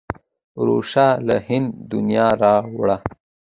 ورشه 0.61 1.07
له 1.27 1.35
هنده 1.47 1.73
د 1.89 1.91
نیا 2.07 2.27
را 2.41 2.55
وړه. 2.79 2.97